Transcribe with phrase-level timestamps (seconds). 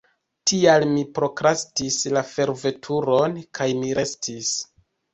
[0.51, 4.55] Tial mi prokrastis la forveturon kaj mi restis.